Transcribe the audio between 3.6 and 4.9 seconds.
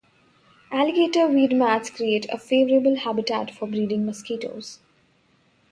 breeding mosquitoes.